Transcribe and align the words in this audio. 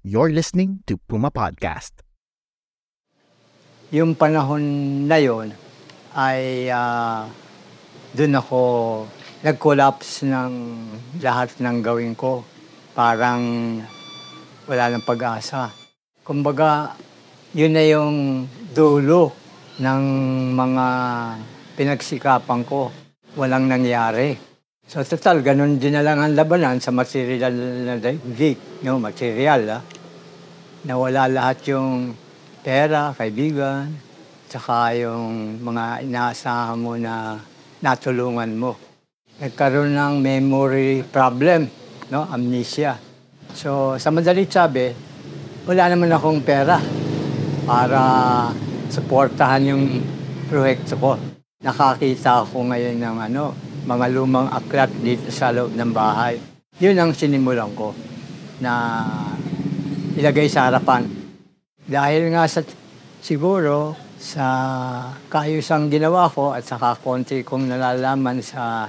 You're 0.00 0.32
listening 0.32 0.80
to 0.88 0.96
Puma 0.96 1.28
Podcast. 1.28 2.00
Yung 3.92 4.16
panahon 4.16 4.64
na 5.04 5.20
yon 5.20 5.52
ay 6.16 6.72
uh, 6.72 7.28
doon 8.16 8.32
ako 8.40 8.60
nag-collapse 9.44 10.24
ng 10.24 10.52
lahat 11.20 11.52
ng 11.60 11.84
gawin 11.84 12.16
ko. 12.16 12.40
Parang 12.96 13.44
wala 14.64 14.88
nang 14.88 15.04
pag-asa. 15.04 15.68
Kumbaga, 16.24 16.96
yun 17.52 17.76
na 17.76 17.84
yung 17.84 18.48
dulo 18.72 19.36
ng 19.84 20.04
mga 20.56 20.86
pinagsikapan 21.76 22.64
ko. 22.64 22.88
Walang 23.36 23.68
nangyari. 23.68 24.49
So 24.90 25.06
total, 25.06 25.38
ganun 25.38 25.78
din 25.78 25.94
na 25.94 26.02
lang 26.02 26.18
ang 26.18 26.34
labanan 26.34 26.82
sa 26.82 26.90
material 26.90 27.54
na 27.86 27.94
daigdig, 27.94 28.82
no, 28.82 28.98
material, 28.98 29.78
ah. 29.78 29.82
Nawala 30.82 31.30
lahat 31.30 31.62
yung 31.70 32.10
pera, 32.58 33.14
kaibigan, 33.14 33.86
tsaka 34.50 34.98
yung 34.98 35.62
mga 35.62 36.02
inaasahan 36.02 36.74
mo 36.74 36.98
na 36.98 37.38
natulungan 37.78 38.50
mo. 38.50 38.74
Nagkaroon 39.38 39.94
ng 39.94 40.14
memory 40.18 41.06
problem, 41.06 41.70
no, 42.10 42.26
amnesia. 42.26 42.98
So 43.54 43.94
sa 43.94 44.10
madalit 44.10 44.50
sabi, 44.50 44.90
wala 45.70 45.86
naman 45.86 46.10
akong 46.10 46.42
pera 46.42 46.82
para 47.62 48.00
suportahan 48.90 49.70
yung 49.70 50.02
proyekto 50.50 50.98
ko. 50.98 51.14
Nakakita 51.62 52.42
ako 52.42 52.74
ngayon 52.74 52.98
ng 52.98 53.18
ano, 53.30 53.69
mga 53.84 54.06
lumang 54.12 54.48
aklat 54.50 54.90
dito 55.00 55.28
sa 55.32 55.52
loob 55.52 55.72
ng 55.76 55.92
bahay. 55.92 56.36
Yun 56.80 56.96
ang 56.96 57.12
sinimulan 57.12 57.72
ko 57.76 57.92
na 58.60 59.04
ilagay 60.16 60.48
sa 60.48 60.68
harapan. 60.68 61.08
Dahil 61.84 62.32
nga 62.32 62.44
sa 62.48 62.60
siguro 63.20 63.96
sa 64.20 64.46
kaayusang 65.32 65.88
ginawa 65.88 66.28
ko 66.28 66.52
at 66.52 66.64
saka 66.64 66.96
konti 67.00 67.40
kong 67.40 67.72
nalalaman 67.72 68.44
sa 68.44 68.88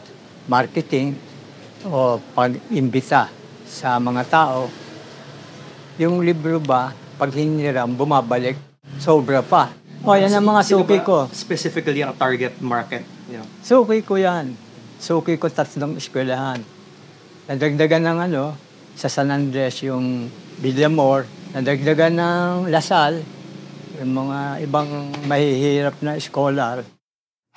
marketing 0.52 1.16
o 1.88 2.19
pag-imbita 2.36 3.31
sa 3.64 3.95
mga 3.97 4.23
tao, 4.28 4.67
yung 5.95 6.19
libro 6.19 6.59
ba, 6.59 6.92
pag 7.16 7.31
hiniram, 7.31 7.95
bumabalik, 7.95 8.59
sobra 9.00 9.39
pa. 9.39 9.72
O, 10.02 10.17
yan 10.17 10.34
ang 10.34 10.44
mga 10.44 10.62
suki 10.66 10.97
ko. 11.06 11.30
Specifically 11.30 12.02
ang 12.02 12.17
target 12.17 12.58
market. 12.59 13.06
You 13.30 13.39
know. 13.39 13.47
Suki 13.62 14.02
ko 14.02 14.17
yan. 14.17 14.58
Suki 15.02 15.42
ko 15.42 15.50
tatlong 15.50 15.98
eskwelahan. 15.98 16.62
Nadagdagan 17.50 18.06
ng 18.06 18.20
ano, 18.22 18.54
sa 18.94 19.10
San 19.10 19.34
Andres 19.34 19.82
yung 19.82 20.30
Villamor, 20.62 21.26
nadagdagan 21.58 22.22
ng 22.22 22.70
Lasal, 22.70 23.26
yung 23.98 24.14
mga 24.14 24.62
ibang 24.62 25.09
mahihirap 25.25 25.98
na 26.06 26.22
scholar. 26.22 26.86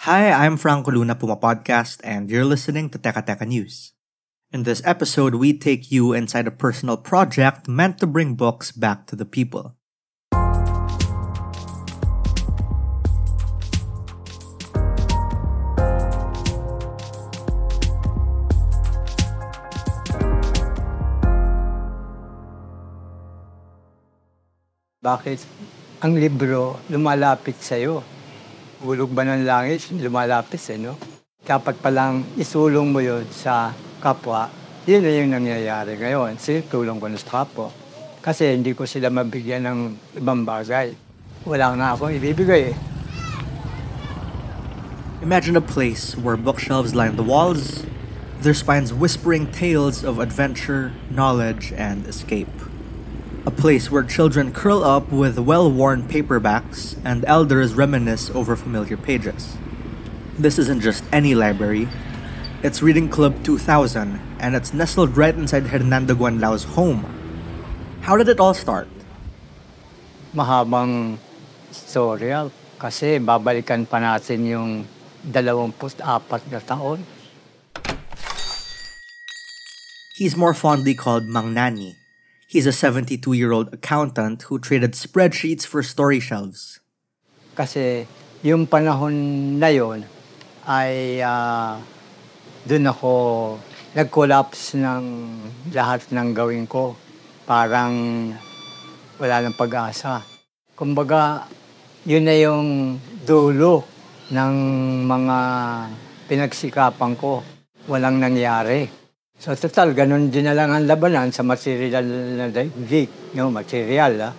Hi, 0.09 0.33
I'm 0.33 0.57
Franco 0.57 0.89
Luna 0.89 1.21
Puma 1.21 1.37
Podcast, 1.37 2.01
and 2.01 2.33
you're 2.33 2.49
listening 2.49 2.89
to 2.89 2.97
Teka 2.97 3.21
Teka 3.29 3.45
News. 3.45 3.93
In 4.49 4.65
this 4.65 4.81
episode, 4.89 5.37
we 5.37 5.53
take 5.53 5.93
you 5.93 6.17
inside 6.17 6.49
a 6.49 6.55
personal 6.55 6.97
project 6.97 7.69
meant 7.69 8.01
to 8.01 8.09
bring 8.09 8.41
books 8.41 8.73
back 8.73 9.05
to 9.13 9.15
the 9.21 9.29
people. 9.29 9.74
Bakit 25.05 25.37
ang 26.01 26.17
libro 26.17 26.81
lumalapit 26.89 27.61
sa'yo? 27.61 28.01
Hulog 28.81 29.13
ba 29.13 29.21
ng 29.29 29.45
langit, 29.45 29.93
lumalapit 30.01 30.57
eh, 30.73 30.81
no? 30.81 30.97
Dapat 31.45 31.77
palang 31.77 32.25
isulong 32.41 32.89
mo 32.89 33.05
yun 33.05 33.29
sa 33.29 33.77
kapwa. 34.01 34.49
Yun 34.89 35.05
na 35.05 35.13
yung 35.13 35.37
nangyayari 35.37 36.01
ngayon. 36.01 36.41
Sige, 36.41 36.65
tulong 36.73 36.97
ko 36.97 37.13
na 37.13 37.21
kapwa. 37.21 37.69
Kasi 38.25 38.57
hindi 38.57 38.73
ko 38.73 38.89
sila 38.89 39.13
mabigyan 39.13 39.69
ng 39.69 39.79
ibang 40.25 40.41
bagay. 40.49 40.97
Wala 41.45 41.77
nga 41.77 41.93
akong 41.93 42.17
ibibigay 42.17 42.73
eh. 42.73 42.77
Imagine 45.21 45.61
a 45.61 45.65
place 45.69 46.17
where 46.17 46.41
bookshelves 46.41 46.97
line 46.97 47.21
the 47.21 47.29
walls, 47.29 47.85
their 48.41 48.57
spines 48.57 48.97
whispering 48.97 49.53
tales 49.53 50.01
of 50.01 50.17
adventure, 50.17 50.97
knowledge, 51.13 51.77
and 51.77 52.09
escape. 52.09 52.49
A 53.44 53.53
place 53.53 53.93
where 53.93 54.00
children 54.00 54.56
curl 54.56 54.81
up 54.81 55.12
with 55.12 55.37
well 55.37 55.69
worn 55.69 56.09
paperbacks 56.09 56.97
and 57.05 57.28
elders 57.28 57.77
reminisce 57.77 58.32
over 58.32 58.56
familiar 58.56 58.97
pages. 58.97 59.60
This 60.41 60.59
isn't 60.59 60.81
just 60.81 61.05
any 61.12 61.37
library, 61.37 61.84
it's 62.65 62.81
Reading 62.81 63.12
Club 63.12 63.37
2000, 63.44 64.16
and 64.41 64.56
it's 64.56 64.72
nestled 64.72 65.21
right 65.21 65.37
inside 65.37 65.69
Hernando 65.69 66.16
Guanlao's 66.16 66.65
home. 66.65 67.05
How 68.00 68.16
did 68.16 68.32
it 68.32 68.41
all 68.41 68.56
start? 68.56 68.88
Mahabang 70.32 71.21
istorya 71.69 72.49
ah. 72.49 72.53
kasi 72.81 73.21
babalikan 73.21 73.84
pa 73.84 74.00
natin 74.00 74.49
yung 74.49 74.71
24 75.28 76.00
na 76.49 76.61
taon. 76.65 77.05
He's 80.16 80.32
more 80.32 80.56
fondly 80.56 80.97
called 80.97 81.28
Mang 81.28 81.53
Nani. 81.53 82.04
He's 82.55 82.71
a 82.71 82.73
72 82.73 83.19
year 83.35 83.51
old 83.51 83.75
accountant 83.75 84.47
who 84.47 84.63
traded 84.63 84.95
spreadsheets 84.95 85.67
for 85.67 85.83
story 85.83 86.23
shelves. 86.23 86.79
Kasi 87.59 88.07
yung 88.47 88.71
panahon 88.71 89.11
na 89.59 89.75
yon 89.75 90.07
ay 90.63 91.19
uh, 91.19 91.83
doon 92.63 92.87
ako 92.87 93.13
nag-collapse 93.99 94.79
ng 94.79 95.03
lahat 95.75 96.07
ng 96.15 96.31
gawin 96.31 96.71
ko. 96.71 96.95
Parang 97.43 98.31
wala 99.19 99.37
nang 99.43 99.59
pag-asa. 99.59 100.23
Kumbaga, 100.79 101.51
yun 102.07 102.23
na 102.23 102.39
yung 102.39 103.03
dulo 103.27 103.83
ng 104.31 104.55
mga 105.03 105.39
pinagsikapan 106.31 107.19
ko. 107.19 107.43
Walang 107.91 108.23
nangyari. 108.23 109.04
So 109.44 109.53
total, 109.53 109.93
ganun 109.93 110.32
din 110.32 110.49
na 110.49 110.56
lang 110.56 110.72
ang 110.72 110.88
labanan 110.88 111.28
sa 111.28 111.44
material 111.44 112.00
na 112.32 112.49
daigdig, 112.49 113.37
no, 113.37 113.53
material, 113.53 114.32
ah. 114.32 114.34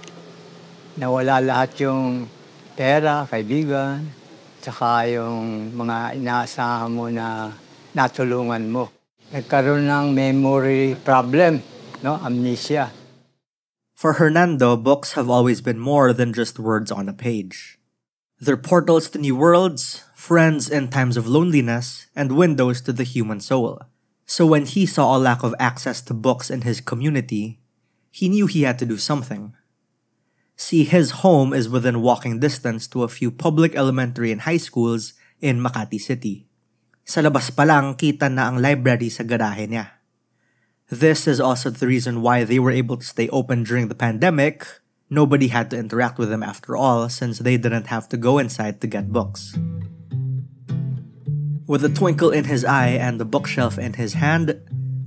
Nawala 0.97 1.45
lahat 1.45 1.77
yung 1.85 2.25
pera, 2.73 3.21
kaibigan, 3.29 4.01
tsaka 4.65 5.05
yung 5.13 5.69
mga 5.77 6.17
inaasahan 6.17 6.89
mo 6.89 7.05
na 7.13 7.53
natulungan 7.93 8.65
mo. 8.65 8.89
Nagkaroon 9.29 9.85
ng 9.85 10.09
memory 10.09 10.97
problem, 10.97 11.61
no, 12.01 12.17
amnesia. 12.25 12.89
For 13.93 14.17
Hernando, 14.17 14.73
books 14.73 15.13
have 15.13 15.29
always 15.29 15.61
been 15.61 15.77
more 15.77 16.17
than 16.17 16.33
just 16.33 16.57
words 16.57 16.89
on 16.89 17.05
a 17.05 17.13
page. 17.13 17.77
They're 18.41 18.57
portals 18.57 19.13
to 19.13 19.21
new 19.21 19.37
worlds, 19.37 20.01
friends 20.17 20.65
in 20.65 20.89
times 20.89 21.13
of 21.13 21.29
loneliness, 21.29 22.09
and 22.17 22.33
windows 22.33 22.81
to 22.89 22.91
the 22.91 23.05
human 23.05 23.37
soul. 23.37 23.85
So 24.25 24.45
when 24.45 24.65
he 24.65 24.85
saw 24.85 25.15
a 25.15 25.21
lack 25.21 25.45
of 25.45 25.53
access 25.61 26.01
to 26.09 26.13
books 26.13 26.49
in 26.49 26.61
his 26.61 26.81
community, 26.81 27.61
he 28.09 28.29
knew 28.29 28.47
he 28.47 28.63
had 28.63 28.81
to 28.81 28.85
do 28.85 28.97
something. 28.97 29.53
See, 30.57 30.83
his 30.83 31.21
home 31.21 31.53
is 31.53 31.69
within 31.69 32.01
walking 32.01 32.39
distance 32.39 32.87
to 32.89 33.03
a 33.03 33.11
few 33.11 33.29
public 33.29 33.75
elementary 33.75 34.31
and 34.31 34.41
high 34.41 34.57
schools 34.57 35.13
in 35.41 35.61
Makati 35.61 35.99
City. 36.01 36.47
Sa 37.05 37.21
labas 37.21 37.53
pa 37.53 37.67
lang, 37.69 37.93
kita 37.93 38.31
na 38.33 38.49
ang 38.49 38.57
library 38.57 39.13
sa 39.13 39.21
garahe 39.21 39.69
niya. 39.69 40.01
This 40.89 41.27
is 41.29 41.37
also 41.37 41.69
the 41.69 41.85
reason 41.85 42.25
why 42.25 42.41
they 42.45 42.57
were 42.57 42.73
able 42.73 42.97
to 42.97 43.05
stay 43.05 43.29
open 43.29 43.61
during 43.61 43.89
the 43.89 43.99
pandemic. 43.99 44.65
Nobody 45.09 45.53
had 45.53 45.69
to 45.69 45.77
interact 45.77 46.17
with 46.17 46.33
them 46.33 46.41
after 46.41 46.73
all, 46.73 47.09
since 47.13 47.37
they 47.37 47.61
didn't 47.61 47.93
have 47.93 48.09
to 48.09 48.17
go 48.17 48.41
inside 48.41 48.81
to 48.81 48.87
get 48.89 49.13
books. 49.13 49.53
With 51.67 51.83
a 51.83 51.89
twinkle 51.89 52.29
in 52.29 52.43
his 52.43 52.63
eye 52.63 52.89
and 52.89 53.19
the 53.19 53.25
bookshelf 53.25 53.79
in 53.79 53.93
his 53.93 54.13
hand, 54.13 54.53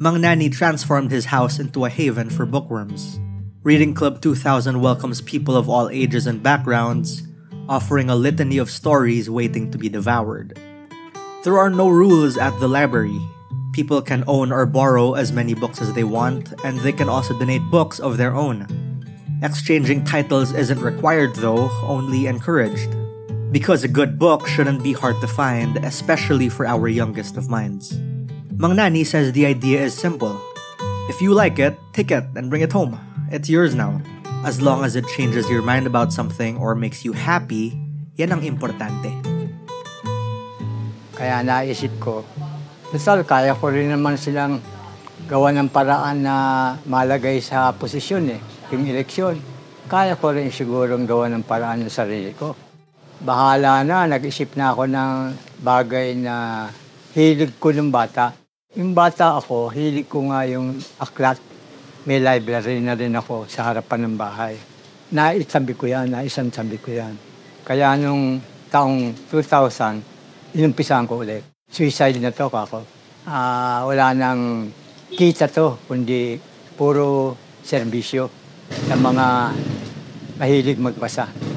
Mang 0.01 0.21
Nani 0.21 0.51
transformed 0.51 1.13
his 1.13 1.27
house 1.27 1.61
into 1.61 1.85
a 1.85 1.89
haven 1.89 2.31
for 2.31 2.47
bookworms. 2.47 3.21
Reading 3.63 3.95
Club 3.95 4.21
2000 4.21 4.81
welcomes 4.81 5.21
people 5.21 5.55
of 5.57 5.69
all 5.69 5.89
ages 5.89 6.27
and 6.27 6.43
backgrounds, 6.43 7.23
offering 7.69 8.11
a 8.11 8.17
litany 8.17 8.59
of 8.59 8.73
stories 8.73 9.31
waiting 9.31 9.71
to 9.71 9.79
be 9.79 9.89
devoured. 9.89 10.59
There 11.45 11.57
are 11.57 11.71
no 11.71 11.89
rules 11.89 12.37
at 12.37 12.59
the 12.59 12.67
library. 12.67 13.21
People 13.73 14.03
can 14.03 14.25
own 14.27 14.51
or 14.51 14.67
borrow 14.67 15.15
as 15.15 15.31
many 15.31 15.55
books 15.55 15.81
as 15.81 15.93
they 15.93 16.03
want, 16.03 16.53
and 16.65 16.81
they 16.81 16.93
can 16.93 17.09
also 17.09 17.39
donate 17.39 17.63
books 17.71 18.01
of 18.01 18.17
their 18.17 18.35
own. 18.35 18.67
Exchanging 19.45 20.03
titles 20.03 20.53
isn't 20.53 20.81
required 20.81 21.37
though, 21.37 21.71
only 21.85 22.27
encouraged. 22.27 22.91
Because 23.49 23.81
a 23.81 23.89
good 23.89 24.21
book 24.21 24.45
shouldn't 24.45 24.85
be 24.85 24.93
hard 24.93 25.17
to 25.25 25.27
find, 25.27 25.81
especially 25.81 26.53
for 26.53 26.69
our 26.69 26.85
youngest 26.85 27.41
of 27.41 27.49
minds. 27.49 27.97
Mang 28.61 28.77
Nani 28.77 29.09
says 29.09 29.33
the 29.33 29.49
idea 29.49 29.81
is 29.81 29.97
simple. 29.97 30.37
If 31.09 31.25
you 31.25 31.33
like 31.33 31.57
it, 31.57 31.73
take 31.97 32.13
it 32.13 32.29
and 32.37 32.53
bring 32.53 32.61
it 32.61 32.77
home. 32.77 33.01
It's 33.33 33.49
yours 33.49 33.73
now. 33.73 34.05
As 34.45 34.61
long 34.61 34.85
as 34.85 35.01
it 35.01 35.09
changes 35.17 35.49
your 35.49 35.65
mind 35.65 35.89
about 35.89 36.13
something 36.13 36.61
or 36.61 36.77
makes 36.77 37.09
you 37.09 37.17
happy, 37.17 37.73
yan 38.21 38.37
ang 38.37 38.45
importante. 38.45 39.17
Kaya 41.17 41.41
naisip 41.41 41.97
ko, 41.97 42.29
Rizal, 42.93 43.25
kaya 43.25 43.57
ko 43.57 43.73
rin 43.73 43.89
naman 43.89 44.21
silang 44.21 44.61
gawa 45.25 45.57
ng 45.57 45.73
paraan 45.73 46.21
na 46.21 46.37
malagay 46.85 47.41
sa 47.41 47.73
posisyon 47.73 48.29
eh, 48.29 48.41
yung 48.77 48.85
eleksyon. 48.85 49.41
Kaya 49.89 50.21
ko 50.21 50.37
rin 50.37 50.53
siguro 50.53 51.01
gawa 51.01 51.33
ng 51.33 51.49
paraan 51.49 51.89
ng 51.89 51.89
sarili 51.89 52.37
ko. 52.37 52.68
Bahala 53.19 53.83
na, 53.83 54.07
nag-isip 54.07 54.55
na 54.55 54.71
ako 54.71 54.87
ng 54.87 55.35
bagay 55.59 56.15
na 56.15 56.67
hilig 57.19 57.51
ko 57.59 57.75
ng 57.75 57.91
bata. 57.91 58.31
Yung 58.79 58.95
bata 58.95 59.35
ako, 59.35 59.75
hilig 59.75 60.07
ko 60.07 60.31
nga 60.31 60.47
yung 60.47 60.79
aklat. 61.03 61.43
May 62.07 62.23
library 62.23 62.79
na 62.79 62.95
rin 62.95 63.11
ako 63.19 63.51
sa 63.51 63.67
harapan 63.67 64.07
ng 64.07 64.15
bahay. 64.15 64.55
Naisabi 65.11 65.75
ko 65.75 65.91
yan, 65.91 66.15
naisansabi 66.15 66.79
ko 66.79 66.95
yan. 66.95 67.19
Kaya 67.67 67.99
nung 67.99 68.39
taong 68.71 69.11
2000, 69.27 70.55
inumpisahan 70.55 71.11
ko 71.11 71.19
ulit. 71.19 71.43
Suicide 71.67 72.23
na 72.23 72.31
to 72.31 72.47
kako. 72.47 72.87
Ah, 73.27 73.83
wala 73.83 74.15
nang 74.15 74.71
kita 75.11 75.51
to, 75.51 75.75
kundi 75.91 76.39
puro 76.79 77.35
serbisyo 77.67 78.31
ng 78.95 79.01
mga 79.03 79.27
mahilig 80.39 80.79
magbasa. 80.79 81.48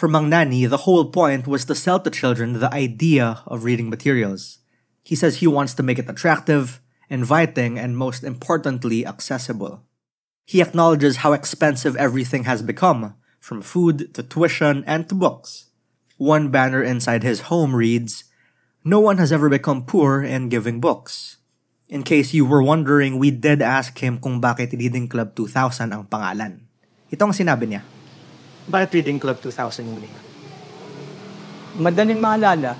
For 0.00 0.08
Mang 0.08 0.32
Nani, 0.32 0.64
the 0.64 0.88
whole 0.88 1.12
point 1.12 1.44
was 1.44 1.68
to 1.68 1.76
sell 1.76 2.00
to 2.00 2.08
children 2.08 2.56
the 2.56 2.72
idea 2.72 3.44
of 3.44 3.68
reading 3.68 3.92
materials. 3.92 4.64
He 5.04 5.12
says 5.12 5.44
he 5.44 5.46
wants 5.46 5.76
to 5.76 5.84
make 5.84 6.00
it 6.00 6.08
attractive, 6.08 6.80
inviting, 7.12 7.76
and 7.76 8.00
most 8.00 8.24
importantly, 8.24 9.04
accessible. 9.04 9.84
He 10.48 10.64
acknowledges 10.64 11.20
how 11.20 11.36
expensive 11.36 12.00
everything 12.00 12.48
has 12.48 12.64
become, 12.64 13.12
from 13.44 13.60
food 13.60 14.16
to 14.16 14.24
tuition 14.24 14.88
and 14.88 15.04
to 15.10 15.14
books. 15.14 15.68
One 16.16 16.48
banner 16.48 16.80
inside 16.80 17.20
his 17.20 17.52
home 17.52 17.76
reads, 17.76 18.24
No 18.80 19.04
one 19.04 19.20
has 19.20 19.36
ever 19.36 19.52
become 19.52 19.84
poor 19.84 20.24
in 20.24 20.48
giving 20.48 20.80
books. 20.80 21.36
In 21.92 22.08
case 22.08 22.32
you 22.32 22.46
were 22.48 22.64
wondering, 22.64 23.20
we 23.20 23.28
did 23.28 23.60
ask 23.60 24.00
him 24.00 24.16
kung 24.16 24.40
bakit 24.40 24.72
Reading 24.72 25.12
Club 25.12 25.36
2000 25.36 25.92
ang 25.92 26.08
pangalan. 26.08 26.64
Ito 27.12 27.28
ang 27.28 27.36
sinabi 27.36 27.68
niya. 27.68 27.99
Bakit 28.68 28.88
Reading 29.00 29.22
Club 29.22 29.38
2000 29.40 29.86
yung 29.86 30.00
name? 30.02 30.20
Madaling 31.80 32.20
maalala. 32.20 32.76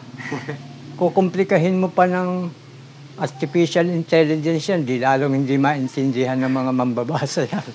Kukomplikahin 1.01 1.81
mo 1.81 1.89
pa 1.89 2.05
ng 2.05 2.53
artificial 3.17 3.89
intelligence 3.89 4.69
yan, 4.69 4.85
di 4.85 5.01
lalong 5.01 5.45
hindi 5.45 5.57
maintindihan 5.57 6.37
ng 6.41 6.53
mga 6.53 6.71
mambabasa 6.77 7.49
yan. 7.49 7.69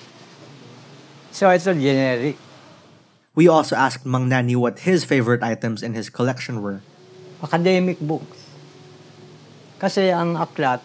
So 1.34 1.50
ito 1.50 1.74
generic. 1.74 2.38
We 3.36 3.50
also 3.50 3.76
asked 3.76 4.06
Mang 4.08 4.32
Nani 4.32 4.56
what 4.56 4.88
his 4.88 5.04
favorite 5.04 5.44
items 5.44 5.82
in 5.84 5.92
his 5.92 6.08
collection 6.08 6.64
were. 6.64 6.80
academic 7.42 8.00
books. 8.00 8.48
Kasi 9.76 10.08
ang 10.08 10.40
aklat, 10.40 10.80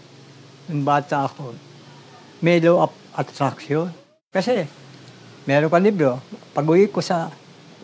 ng 0.68 0.84
bata 0.84 1.28
ako, 1.28 1.56
may 2.44 2.60
law 2.60 2.88
of 2.88 2.92
attraction. 3.16 3.92
Kasi, 4.32 4.68
meron 5.48 5.72
ka 5.72 5.80
libro, 5.80 6.20
pag 6.52 6.68
uwi 6.68 6.92
ko 6.92 7.00
sa, 7.00 7.32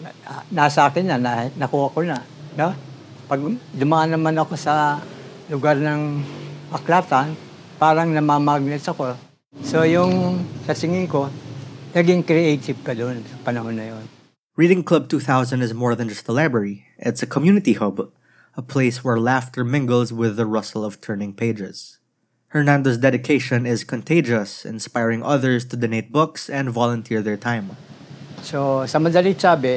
na- 0.04 0.16
nasa 0.52 0.88
akin 0.88 1.08
na, 1.08 1.16
na 1.16 1.48
nakuha 1.56 1.88
ko 1.92 2.04
na. 2.04 2.20
No? 2.60 2.76
Pag 3.28 3.40
dumaan 3.72 4.12
naman 4.12 4.36
ako 4.36 4.60
sa 4.60 5.00
lugar 5.48 5.80
ng 5.80 6.24
aklatan, 6.72 7.36
parang 7.80 8.12
namamagnet 8.12 8.84
ako. 8.84 9.16
So 9.64 9.88
yung 9.88 10.44
sa 10.68 10.76
tingin 10.76 11.08
ko, 11.08 11.32
naging 11.96 12.28
creative 12.28 12.84
ka 12.84 12.92
doon 12.92 13.24
sa 13.24 13.36
panahon 13.48 13.80
na 13.80 13.96
yon. 13.96 14.06
Reading 14.58 14.84
Club 14.84 15.08
2000 15.08 15.62
is 15.62 15.74
more 15.74 15.94
than 15.94 16.10
just 16.10 16.28
a 16.28 16.34
library, 16.34 16.90
it's 16.98 17.22
a 17.22 17.30
community 17.30 17.78
hub, 17.78 18.10
a 18.58 18.64
place 18.66 19.06
where 19.06 19.22
laughter 19.22 19.64
mingles 19.64 20.12
with 20.12 20.36
the 20.36 20.50
rustle 20.50 20.84
of 20.84 21.00
turning 21.00 21.32
pages. 21.32 22.02
Hernando's 22.50 22.98
dedication 22.98 23.68
is 23.68 23.84
contagious, 23.84 24.66
inspiring 24.66 25.22
others 25.22 25.64
to 25.70 25.78
donate 25.78 26.12
books 26.12 26.50
and 26.50 26.74
volunteer 26.74 27.22
their 27.22 27.38
time. 27.38 27.78
So, 28.48 28.88
sa 28.88 28.96
madalit 29.04 29.36
sabi, 29.44 29.76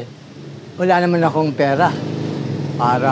wala 0.78 1.02
naman 1.02 1.18
akong 1.26 1.50
pera 1.58 1.90
para 2.78 3.10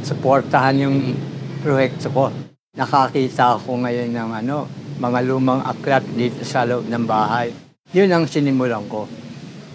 suportahan 0.00 0.88
yung 0.88 1.12
proyekto 1.60 2.08
ko. 2.08 2.32
Nakakita 2.72 3.60
ako 3.60 3.84
ngayon 3.84 4.16
ng 4.16 4.30
ano, 4.32 4.64
mga 4.96 5.28
lumang 5.28 5.60
aklat 5.60 6.00
dito 6.16 6.40
sa 6.40 6.64
loob 6.64 6.88
ng 6.88 7.04
bahay. 7.04 7.52
Yun 7.92 8.16
ang 8.16 8.24
sinimulan 8.24 8.88
ko 8.88 9.04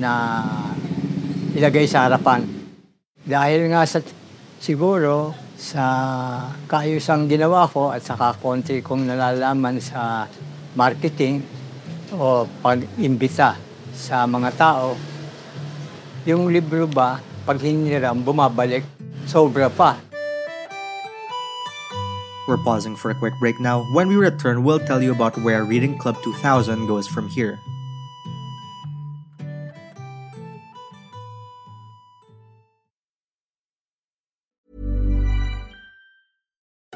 na 0.01 0.41
ilagay 1.53 1.85
sa 1.85 2.09
harapan. 2.09 2.41
Dahil 3.21 3.69
nga 3.69 3.85
sa 3.85 4.01
siguro 4.57 5.38
sa 5.61 5.85
kaayusang 6.65 7.29
ginawa 7.29 7.69
ko 7.69 7.94
at 7.94 8.01
saka 8.01 8.33
konti 8.41 8.81
kong 8.81 9.05
nalalaman 9.05 9.77
sa 9.77 10.25
marketing 10.73 11.45
o 12.17 12.49
pag-imbita 12.65 13.67
sa 13.97 14.29
mga 14.29 14.53
tao, 14.53 14.94
yung 16.29 16.53
libro 16.53 16.85
ba, 16.85 17.17
pag 17.49 17.57
hiniram, 17.57 18.21
bumabalik, 18.21 18.85
sobra 19.25 19.73
pa. 19.73 19.97
We're 22.45 22.61
pausing 22.61 22.95
for 22.95 23.11
a 23.11 23.17
quick 23.17 23.33
break 23.41 23.59
now. 23.59 23.83
When 23.91 24.07
we 24.07 24.15
return, 24.15 24.63
we'll 24.63 24.80
tell 24.80 25.04
you 25.04 25.11
about 25.11 25.35
where 25.44 25.66
Reading 25.66 25.97
Club 25.97 26.16
2000 26.23 26.85
goes 26.85 27.09
from 27.09 27.27
here. 27.27 27.59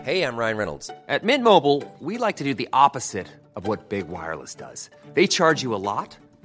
Hey, 0.01 0.23
I'm 0.23 0.35
Ryan 0.35 0.57
Reynolds. 0.57 0.89
At 1.07 1.23
Mint 1.23 1.43
Mobile, 1.43 1.83
we 1.99 2.17
like 2.17 2.37
to 2.37 2.43
do 2.43 2.53
the 2.53 2.67
opposite 2.73 3.27
of 3.55 3.67
what 3.67 3.89
Big 3.89 4.07
Wireless 4.07 4.55
does. 4.55 4.89
They 5.13 5.27
charge 5.27 5.61
you 5.61 5.75
a 5.75 5.83
lot, 5.83 6.17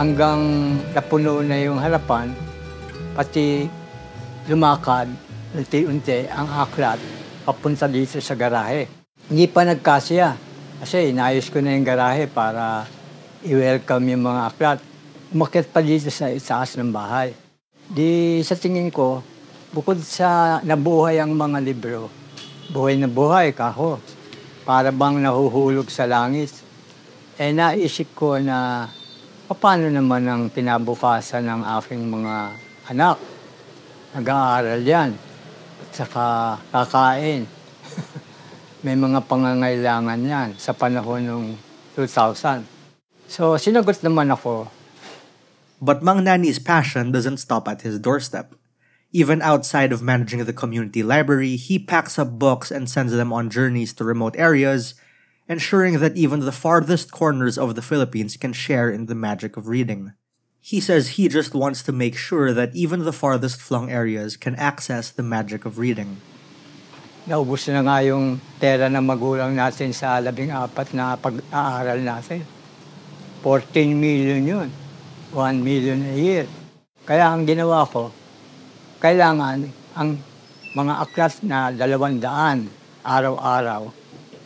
Hanggang 0.00 0.40
napuno 0.96 1.44
na 1.44 1.60
yung 1.60 1.76
harapan, 1.76 2.32
pati 3.12 3.68
lumakad, 4.48 5.12
unti-unti 5.52 6.24
ang 6.24 6.48
aklat 6.48 6.96
papunta 7.44 7.84
dito 7.84 8.16
sa 8.16 8.32
garahe. 8.32 8.88
Hindi 9.28 9.44
pa 9.44 9.60
nagkasya 9.60 10.40
kasi 10.80 11.12
inayos 11.12 11.52
ko 11.52 11.60
na 11.60 11.76
yung 11.76 11.84
garahe 11.84 12.24
para 12.24 12.88
i-welcome 13.44 14.16
yung 14.16 14.24
mga 14.24 14.42
aklat. 14.48 14.80
Umakit 15.36 15.68
pa 15.68 15.84
dito 15.84 16.08
sa 16.08 16.32
itaas 16.32 16.80
ng 16.80 16.88
bahay. 16.88 17.36
Di 17.84 18.40
sa 18.40 18.56
tingin 18.56 18.88
ko, 18.88 19.20
bukod 19.68 20.00
sa 20.00 20.64
nabuhay 20.64 21.20
ang 21.20 21.36
mga 21.36 21.60
libro, 21.60 22.08
buhay 22.72 22.96
na 22.96 23.04
buhay, 23.04 23.52
kaho, 23.52 24.00
para 24.64 24.88
bang 24.88 25.20
nahuhulog 25.20 25.92
sa 25.92 26.08
langit. 26.08 26.56
Eh 27.36 27.52
naisip 27.52 28.16
ko 28.16 28.40
na 28.40 28.88
paano 29.54 29.90
naman 29.90 30.22
ang 30.26 30.42
pinabukasan 30.46 31.46
ng 31.46 31.62
aking 31.82 32.06
mga 32.06 32.34
anak. 32.94 33.18
Nag-aaral 34.14 34.82
yan. 34.82 35.10
At 35.82 35.90
saka 35.90 36.24
kakain. 36.70 37.46
May 38.86 38.96
mga 38.96 39.26
pangangailangan 39.26 40.20
yan 40.22 40.48
sa 40.54 40.70
panahon 40.70 41.22
ng 41.26 41.44
2000. 41.98 42.62
So 43.30 43.58
sinagot 43.58 44.02
naman 44.06 44.30
ako. 44.30 44.70
But 45.80 46.04
Mang 46.04 46.22
Nani's 46.22 46.60
passion 46.60 47.10
doesn't 47.10 47.38
stop 47.38 47.66
at 47.66 47.82
his 47.82 47.98
doorstep. 47.98 48.52
Even 49.10 49.42
outside 49.42 49.90
of 49.90 50.04
managing 50.04 50.44
the 50.46 50.54
community 50.54 51.02
library, 51.02 51.56
he 51.56 51.82
packs 51.82 52.18
up 52.18 52.38
books 52.38 52.70
and 52.70 52.86
sends 52.86 53.10
them 53.10 53.32
on 53.32 53.50
journeys 53.50 53.90
to 53.98 54.06
remote 54.06 54.38
areas, 54.38 54.94
ensuring 55.50 55.98
that 55.98 56.14
even 56.14 56.46
the 56.46 56.54
farthest 56.54 57.10
corners 57.10 57.58
of 57.58 57.74
the 57.74 57.82
Philippines 57.82 58.38
can 58.38 58.54
share 58.54 58.86
in 58.86 59.10
the 59.10 59.18
magic 59.18 59.58
of 59.58 59.66
reading. 59.66 60.14
He 60.62 60.78
says 60.78 61.18
he 61.18 61.26
just 61.26 61.58
wants 61.58 61.82
to 61.82 61.90
make 61.90 62.14
sure 62.14 62.54
that 62.54 62.70
even 62.70 63.02
the 63.02 63.10
farthest 63.10 63.58
flung 63.58 63.90
areas 63.90 64.38
can 64.38 64.54
access 64.54 65.10
the 65.10 65.26
magic 65.26 65.66
of 65.66 65.74
reading. 65.74 66.22
Naubos 67.26 67.66
na 67.66 67.82
nga 67.82 67.98
yung 68.06 68.38
pera 68.62 68.86
ng 68.86 69.02
magulang 69.02 69.58
natin 69.58 69.90
sa 69.90 70.22
labing 70.22 70.54
apat 70.54 70.94
na 70.94 71.18
pag-aaral 71.18 71.98
natin. 71.98 72.46
14 73.42 73.90
million 73.90 74.46
yun. 74.46 74.68
1 75.34 75.58
million 75.66 75.98
a 75.98 76.14
year. 76.14 76.46
Kaya 77.02 77.26
ang 77.26 77.42
ginawa 77.42 77.82
ko, 77.90 78.14
kailangan 79.02 79.66
ang 79.98 80.14
mga 80.78 80.94
aklat 81.02 81.34
na 81.42 81.74
dalawang 81.74 82.22
daan 82.22 82.70
araw-araw, 83.02 83.90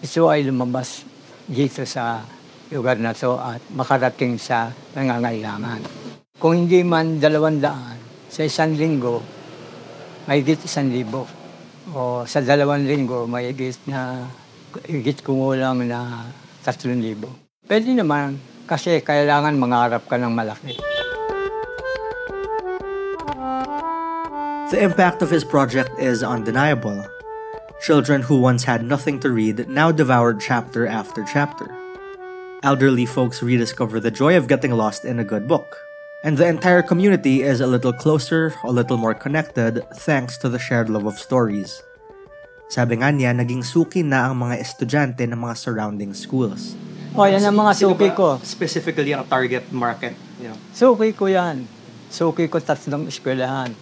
ito 0.05 0.29
ay 0.29 0.45
lumabas 0.45 1.01
dito 1.49 1.81
sa 1.89 2.21
lugar 2.69 3.01
na 3.01 3.17
to 3.17 3.41
at 3.41 3.65
makarating 3.73 4.37
sa 4.37 4.69
nangangailangan. 4.93 5.81
Kung 6.37 6.53
hindi 6.61 6.85
man 6.85 7.17
dalawang 7.17 7.57
daan, 7.57 7.97
sa 8.29 8.45
isang 8.45 8.77
linggo, 8.77 9.25
may 10.29 10.45
higit 10.45 10.61
isang 10.61 10.93
libo. 10.93 11.25
O 11.97 12.29
sa 12.29 12.45
dalawang 12.45 12.85
linggo, 12.85 13.25
may 13.25 13.49
higit 13.49 13.81
na 13.89 14.29
higit 14.85 15.25
kumulang 15.25 15.89
na 15.89 16.29
tatlong 16.61 17.01
libo. 17.01 17.33
Pwede 17.65 17.97
naman, 17.97 18.37
kasi 18.69 19.01
kailangan 19.01 19.57
mangarap 19.57 20.05
ka 20.05 20.21
ng 20.21 20.33
malaki. 20.37 20.77
The 24.69 24.83
impact 24.85 25.23
of 25.23 25.31
his 25.31 25.47
project 25.47 25.95
is 25.97 26.27
undeniable. 26.27 27.14
Children 27.85 28.25
who 28.33 28.41
once 28.41 28.65
had 28.65 28.81
nothing 28.81 29.21
to 29.21 29.29
read 29.29 29.69
now 29.69 29.93
devoured 29.93 30.41
chapter 30.41 30.89
after 30.89 31.21
chapter. 31.29 31.69
Elderly 32.65 33.05
folks 33.05 33.45
rediscover 33.45 34.01
the 34.01 34.09
joy 34.09 34.41
of 34.41 34.49
getting 34.49 34.73
lost 34.73 35.05
in 35.05 35.21
a 35.21 35.29
good 35.29 35.45
book. 35.45 35.77
And 36.25 36.41
the 36.41 36.49
entire 36.49 36.81
community 36.81 37.45
is 37.45 37.61
a 37.61 37.69
little 37.69 37.93
closer, 37.93 38.57
a 38.65 38.73
little 38.73 38.97
more 38.97 39.13
connected, 39.13 39.85
thanks 40.01 40.41
to 40.41 40.49
the 40.49 40.57
shared 40.57 40.89
love 40.89 41.05
of 41.05 41.21
stories. 41.21 41.85
Sabi 42.73 43.05
nga 43.05 43.13
niya, 43.13 43.37
naging 43.37 43.61
suki 43.61 44.01
na 44.01 44.33
ang 44.33 44.41
mga 44.41 44.65
estudyante 44.65 45.29
ng 45.29 45.37
mga 45.37 45.53
surrounding 45.53 46.17
schools. 46.17 46.81
O, 47.13 47.29
yan 47.29 47.45
ang 47.45 47.53
mga 47.53 47.85
Sino 47.85 47.93
suki 47.93 48.09
ko. 48.17 48.41
Specifically 48.41 49.13
ang 49.13 49.29
target 49.29 49.69
market. 49.77 50.17
You 50.41 50.57
know. 50.57 50.59
Suki 50.73 51.13
ko 51.13 51.29
yan. 51.29 51.69
Suki 52.09 52.49
ko 52.49 52.65
tatlong 52.65 53.13
eskwelahan. 53.13 53.77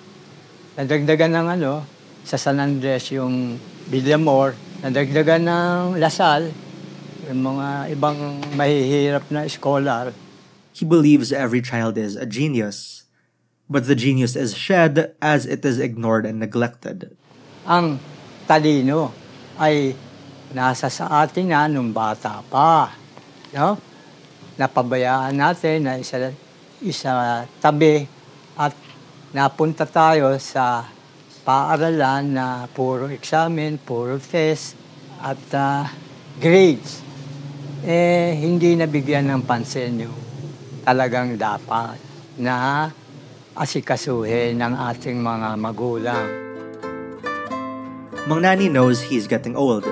Nadagdagan 0.74 1.38
ng 1.38 1.46
ano, 1.54 1.86
sa 2.26 2.34
San 2.34 2.58
Andres 2.58 3.14
yung 3.14 3.62
Villamor, 3.90 4.54
nadagdagan 4.82 5.42
ng 5.46 5.98
Lasal, 5.98 6.54
yung 7.26 7.40
mga 7.42 7.94
ibang 7.94 8.18
mahihirap 8.58 9.26
na 9.30 9.46
scholar. 9.46 10.10
He 10.74 10.82
believes 10.86 11.30
every 11.30 11.62
child 11.62 11.98
is 11.98 12.18
a 12.18 12.26
genius, 12.26 13.06
but 13.70 13.86
the 13.86 13.94
genius 13.94 14.34
is 14.34 14.54
shed 14.58 15.14
as 15.22 15.46
it 15.46 15.62
is 15.64 15.78
ignored 15.78 16.26
and 16.26 16.42
neglected. 16.42 17.14
Ang 17.66 18.02
talino 18.46 19.14
ay 19.58 19.94
nasa 20.52 20.92
sa 20.92 21.24
atin 21.24 21.48
na 21.48 21.70
nung 21.70 21.94
bata 21.94 22.44
pa. 22.46 22.92
No? 23.54 23.80
Napabayaan 24.60 25.32
natin 25.32 25.88
na 25.88 25.96
isa, 25.96 26.32
isa 26.82 27.44
tabi 27.60 28.04
at 28.56 28.76
napunta 29.32 29.88
tayo 29.88 30.36
sa 30.36 30.84
paaralan 31.42 32.38
na 32.38 32.70
puro 32.70 33.10
examen, 33.10 33.78
puro 33.82 34.18
test, 34.22 34.78
at 35.18 35.38
ah, 35.54 35.90
grades. 36.38 37.02
Eh, 37.82 38.38
hindi 38.38 38.78
nabigyan 38.78 39.26
ng 39.26 39.42
pansin 39.42 40.06
yung 40.06 40.18
talagang 40.86 41.34
dapat 41.34 41.98
na 42.38 42.86
asikasuhin 43.58 44.54
ng 44.58 44.74
ating 44.90 45.18
mga 45.18 45.48
magulang. 45.58 46.28
Mang 48.30 48.46
Nani 48.46 48.70
knows 48.70 49.02
he's 49.02 49.26
getting 49.26 49.58
old. 49.58 49.82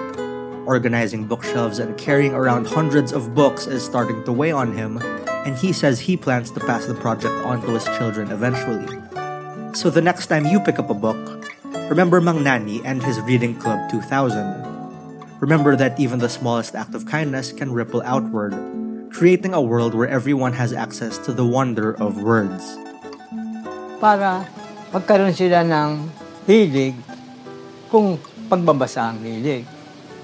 Organizing 0.70 1.26
bookshelves 1.26 1.82
and 1.82 1.98
carrying 1.98 2.30
around 2.30 2.70
hundreds 2.70 3.10
of 3.10 3.34
books 3.34 3.66
is 3.66 3.82
starting 3.82 4.22
to 4.22 4.30
weigh 4.30 4.54
on 4.54 4.70
him, 4.70 5.02
and 5.42 5.58
he 5.58 5.74
says 5.74 5.98
he 5.98 6.14
plans 6.14 6.54
to 6.54 6.62
pass 6.62 6.86
the 6.86 6.94
project 6.94 7.34
on 7.42 7.58
to 7.66 7.74
his 7.74 7.84
children 7.98 8.30
eventually. 8.30 9.09
So 9.72 9.88
the 9.90 10.02
next 10.02 10.26
time 10.26 10.46
you 10.46 10.60
pick 10.60 10.78
up 10.78 10.90
a 10.90 10.94
book, 10.94 11.18
remember 11.88 12.20
Mang 12.20 12.42
Nani 12.42 12.82
and 12.84 13.02
his 13.02 13.20
Reading 13.20 13.54
Club 13.54 13.78
2000. 13.90 14.66
Remember 15.40 15.76
that 15.76 15.98
even 15.98 16.18
the 16.18 16.28
smallest 16.28 16.74
act 16.74 16.94
of 16.94 17.06
kindness 17.06 17.52
can 17.52 17.72
ripple 17.72 18.02
outward, 18.04 18.52
creating 19.10 19.54
a 19.54 19.62
world 19.62 19.94
where 19.94 20.08
everyone 20.08 20.52
has 20.52 20.72
access 20.72 21.16
to 21.24 21.32
the 21.32 21.46
wonder 21.46 21.94
of 21.96 22.20
words. 22.22 22.76
para 24.00 24.48
magkaroon 24.96 25.36
sila 25.36 25.60
ng 25.60 26.08
hilig 26.48 26.96
kung 27.92 28.16
pagbabasa 28.48 29.12
ang 29.12 29.20
hilig. 29.20 29.68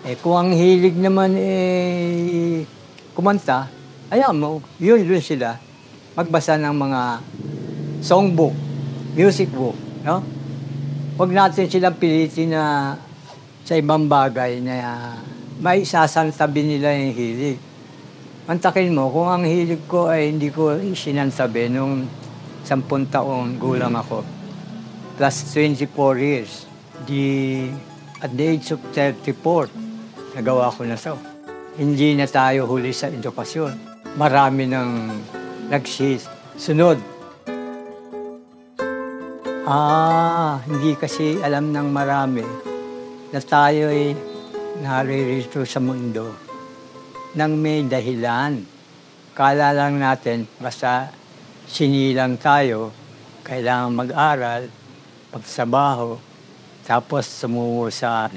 Eh 0.03 0.17
kung 0.17 0.35
ang 0.35 0.51
hilig 0.57 0.97
naman 0.97 1.37
eh 1.37 2.65
kumanta, 3.13 3.69
ayaw 4.09 4.33
mo, 4.33 4.65
yun 4.81 5.05
yun 5.05 5.21
sila 5.21 5.61
magbasa 6.17 6.57
ng 6.57 6.73
mga 6.73 7.01
songbook, 8.01 8.57
music 9.17 9.49
book, 9.49 9.73
no? 10.05 10.21
Huwag 11.17 11.33
natin 11.33 11.73
silang 11.73 11.97
pilitin 11.97 12.53
na 12.53 12.93
sa 13.65 13.73
ibang 13.73 14.05
bagay 14.05 14.61
na 14.61 15.17
may 15.57 15.89
sasantabi 15.89 16.61
nila 16.61 16.93
yung 16.93 17.17
hilig. 17.17 17.59
Mantakin 18.45 18.93
mo, 18.93 19.09
kung 19.09 19.33
ang 19.33 19.49
hilig 19.49 19.89
ko 19.89 20.13
ay 20.13 20.29
hindi 20.37 20.53
ko 20.53 20.77
sinansabi 20.77 21.73
nung 21.73 22.05
sampung 22.61 23.09
taon 23.09 23.57
gulang 23.57 23.97
ako, 23.97 24.21
plus 25.17 25.37
24 25.49 25.89
years, 26.21 26.69
di, 27.09 27.65
at 28.21 28.29
the 28.37 28.45
age 28.53 28.77
of 28.77 28.85
34, 28.93 29.73
nagawa 30.37 30.69
ko 30.69 30.85
na 30.85 31.01
so. 31.01 31.17
Hindi 31.81 32.13
na 32.21 32.29
tayo 32.29 32.69
huli 32.69 32.93
sa 32.93 33.09
edukasyon. 33.09 34.05
Marami 34.21 34.69
nang 34.69 35.09
nagsisunod. 35.73 37.16
Ah, 39.67 40.63
hindi 40.63 40.95
kasi 40.95 41.43
alam 41.43 41.75
ng 41.75 41.91
marami 41.91 42.47
na 43.35 43.43
tayo 43.43 43.91
ay 43.91 44.15
naririto 44.79 45.67
sa 45.67 45.83
mundo 45.83 46.31
nang 47.35 47.59
may 47.59 47.83
dahilan. 47.83 48.63
Kala 49.35 49.75
lang 49.75 49.99
natin 49.99 50.47
basta 50.63 51.11
sinilang 51.67 52.39
tayo, 52.39 52.95
kailangan 53.43 54.07
mag-aral, 54.07 54.71
pagsabaho, 55.35 56.15
tapos 56.87 57.27
sumuwo 57.27 57.91
sa 57.91 58.31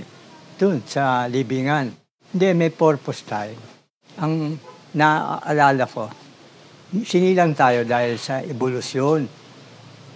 dun 0.57 0.81
sa 0.81 1.29
libingan. 1.29 1.93
Hindi, 2.33 2.57
may 2.57 2.73
purpose 2.73 3.21
tayo. 3.29 3.53
Ang 4.17 4.57
naaalala 4.97 5.85
ko, 5.85 6.09
sinilang 7.05 7.53
tayo 7.53 7.85
dahil 7.85 8.17
sa 8.17 8.41
evolusyon. 8.41 9.29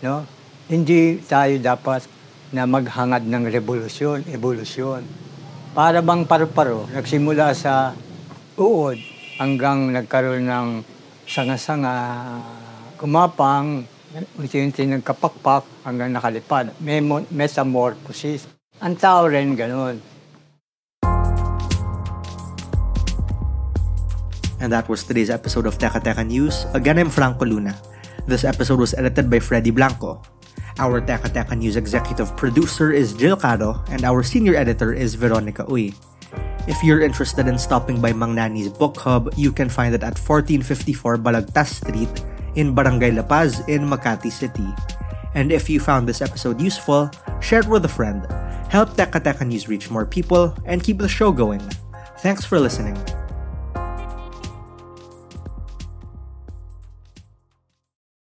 No? 0.01 0.41
Hindi 0.63 1.20
tayo 1.27 1.60
dapat 1.60 2.08
na 2.55 2.63
maghangad 2.63 3.27
ng 3.27 3.51
revolusyon, 3.51 4.24
evolusyon. 4.32 5.03
Para 5.75 6.00
bang 6.00 6.24
paru-paro, 6.24 6.88
nagsimula 6.88 7.51
sa 7.51 7.91
uod 8.55 8.96
hanggang 9.43 9.91
nagkaroon 9.91 10.48
ng 10.48 10.67
sanga-sanga, 11.27 12.39
kumapang, 12.96 13.84
unti-unti 14.39 14.88
nagkapakpak 14.88 15.67
hanggang 15.84 16.15
nakalipad. 16.15 16.72
May 16.79 17.03
mo- 17.03 17.27
metamorphosis. 17.27 18.48
Ang 18.79 18.96
tao 18.96 19.27
rin 19.27 19.60
ganun. 19.60 20.00
And 24.63 24.72
that 24.72 24.88
was 24.88 25.03
today's 25.03 25.27
episode 25.27 25.67
of 25.67 25.75
Teka 25.75 26.00
Teka 26.00 26.24
News. 26.24 26.63
Again, 26.72 27.03
I'm 27.03 27.12
Franco 27.12 27.43
Luna. 27.43 27.75
This 28.24 28.48
episode 28.48 28.79
was 28.79 28.96
edited 28.96 29.27
by 29.27 29.43
Freddy 29.43 29.75
Blanco. 29.75 30.33
Our 30.82 31.01
Teka 31.01 31.30
Teka 31.30 31.53
News 31.53 31.77
executive 31.77 32.34
producer 32.34 32.89
is 32.89 33.13
Jill 33.13 33.38
Caro, 33.38 33.77
and 33.94 34.01
our 34.01 34.25
senior 34.25 34.58
editor 34.58 34.89
is 34.94 35.13
Veronica 35.13 35.65
Uy. 35.70 35.94
If 36.65 36.82
you're 36.82 37.06
interested 37.06 37.46
in 37.46 37.62
stopping 37.62 38.01
by 38.01 38.13
Mang 38.13 38.34
Nani's 38.34 38.74
book 38.74 38.98
hub, 38.98 39.30
you 39.38 39.51
can 39.51 39.70
find 39.70 39.94
it 39.94 40.01
at 40.01 40.18
1454 40.18 41.18
Balagtas 41.22 41.77
Street 41.77 42.10
in 42.56 42.74
Barangay 42.74 43.13
La 43.13 43.22
Paz 43.22 43.62
in 43.70 43.86
Makati 43.86 44.32
City. 44.32 44.65
And 45.36 45.51
if 45.51 45.70
you 45.70 45.80
found 45.80 46.10
this 46.10 46.22
episode 46.22 46.62
useful, 46.62 47.12
share 47.42 47.62
it 47.62 47.70
with 47.70 47.86
a 47.86 47.92
friend. 47.92 48.25
Help 48.74 48.98
Teka 48.98 49.22
Teka 49.22 49.46
News 49.46 49.70
reach 49.70 49.94
more 49.94 50.10
people 50.10 50.58
and 50.65 50.82
keep 50.82 50.98
the 50.98 51.10
show 51.10 51.32
going. 51.32 51.62
Thanks 52.25 52.46
for 52.46 52.60
listening. 52.60 52.98